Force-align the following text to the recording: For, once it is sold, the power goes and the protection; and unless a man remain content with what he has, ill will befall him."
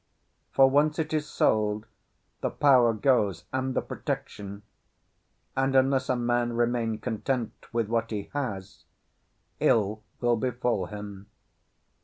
For, 0.51 0.67
once 0.67 0.97
it 0.97 1.13
is 1.13 1.27
sold, 1.27 1.85
the 2.41 2.49
power 2.49 2.91
goes 2.91 3.43
and 3.53 3.75
the 3.75 3.83
protection; 3.83 4.63
and 5.55 5.75
unless 5.75 6.09
a 6.09 6.15
man 6.15 6.53
remain 6.53 6.97
content 6.97 7.67
with 7.71 7.87
what 7.87 8.09
he 8.09 8.31
has, 8.33 8.85
ill 9.59 10.01
will 10.19 10.37
befall 10.37 10.87
him." 10.87 11.27